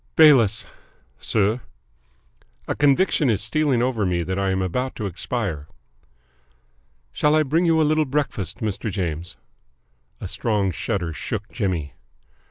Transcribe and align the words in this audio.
"Bayliss." 0.15 0.65
"Sir?" 1.19 1.61
"A 2.67 2.73
conviction 2.73 3.29
is 3.29 3.39
stealing 3.43 3.83
over 3.83 4.03
me 4.03 4.23
that 4.23 4.39
I 4.39 4.49
am 4.49 4.59
about 4.63 4.95
to 4.95 5.05
expire." 5.05 5.67
"Shall 7.11 7.35
I 7.35 7.43
bring 7.43 7.65
you 7.67 7.79
a 7.79 7.83
little 7.85 8.05
breakfast, 8.05 8.61
Mr. 8.61 8.89
James?" 8.91 9.37
A 10.19 10.27
strong 10.27 10.71
shudder 10.71 11.13
shook 11.13 11.49
Jimmy. 11.49 11.93